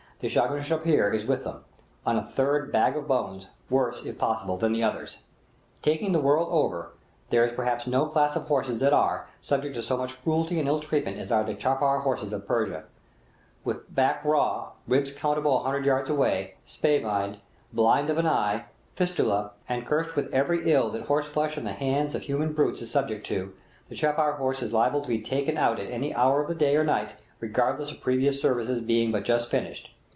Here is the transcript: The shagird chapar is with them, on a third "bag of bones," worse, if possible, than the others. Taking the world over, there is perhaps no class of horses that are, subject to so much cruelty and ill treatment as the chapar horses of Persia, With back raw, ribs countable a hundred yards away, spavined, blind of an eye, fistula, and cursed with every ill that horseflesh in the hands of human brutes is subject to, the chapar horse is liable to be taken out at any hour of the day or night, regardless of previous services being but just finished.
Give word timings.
The 0.21 0.27
shagird 0.29 0.61
chapar 0.65 1.11
is 1.15 1.25
with 1.25 1.45
them, 1.45 1.63
on 2.05 2.15
a 2.15 2.21
third 2.23 2.71
"bag 2.71 2.95
of 2.95 3.07
bones," 3.07 3.47
worse, 3.71 4.05
if 4.05 4.19
possible, 4.19 4.55
than 4.55 4.71
the 4.71 4.83
others. 4.83 5.23
Taking 5.81 6.11
the 6.11 6.19
world 6.21 6.49
over, 6.51 6.91
there 7.31 7.43
is 7.43 7.53
perhaps 7.55 7.87
no 7.87 8.05
class 8.05 8.35
of 8.35 8.43
horses 8.45 8.81
that 8.81 8.93
are, 8.93 9.27
subject 9.41 9.73
to 9.77 9.81
so 9.81 9.97
much 9.97 10.21
cruelty 10.21 10.59
and 10.59 10.67
ill 10.67 10.79
treatment 10.79 11.17
as 11.17 11.29
the 11.29 11.55
chapar 11.57 12.01
horses 12.01 12.33
of 12.33 12.45
Persia, 12.45 12.83
With 13.63 13.95
back 13.95 14.23
raw, 14.23 14.73
ribs 14.87 15.11
countable 15.11 15.57
a 15.57 15.63
hundred 15.63 15.87
yards 15.87 16.07
away, 16.07 16.53
spavined, 16.67 17.39
blind 17.73 18.11
of 18.11 18.19
an 18.19 18.27
eye, 18.27 18.65
fistula, 18.93 19.53
and 19.67 19.87
cursed 19.87 20.15
with 20.15 20.31
every 20.31 20.71
ill 20.71 20.91
that 20.91 21.05
horseflesh 21.07 21.57
in 21.57 21.63
the 21.63 21.71
hands 21.73 22.13
of 22.13 22.21
human 22.21 22.53
brutes 22.53 22.83
is 22.83 22.91
subject 22.91 23.25
to, 23.25 23.53
the 23.89 23.95
chapar 23.95 24.33
horse 24.37 24.61
is 24.61 24.71
liable 24.71 25.01
to 25.01 25.07
be 25.09 25.19
taken 25.19 25.57
out 25.57 25.79
at 25.79 25.89
any 25.89 26.13
hour 26.13 26.39
of 26.43 26.47
the 26.47 26.53
day 26.53 26.75
or 26.77 26.83
night, 26.83 27.13
regardless 27.39 27.89
of 27.91 28.01
previous 28.01 28.39
services 28.39 28.81
being 28.81 29.11
but 29.11 29.23
just 29.25 29.49
finished. 29.49 29.89